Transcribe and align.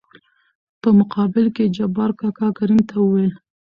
په 0.81 0.89
مقابل 0.99 1.45
کې 1.55 1.63
يې 1.65 1.73
جبار 1.77 2.11
کاکا 2.19 2.47
کريم 2.57 2.81
ته 2.89 2.95
وويل: 2.99 3.31